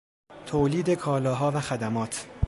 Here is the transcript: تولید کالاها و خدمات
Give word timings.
تولید 0.45 0.89
کالاها 0.89 1.51
و 1.51 1.59
خدمات 1.59 2.27